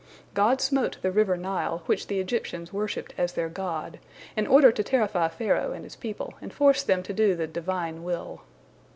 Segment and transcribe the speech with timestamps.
[0.33, 3.99] God smote the river Nile, which the Egyptians worshipped as their god,
[4.35, 8.01] in order to terrify Pharaoh and his people and force them to do the Divine
[8.01, 8.41] will.